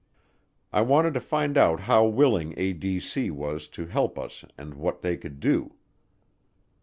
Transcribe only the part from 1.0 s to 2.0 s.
to find out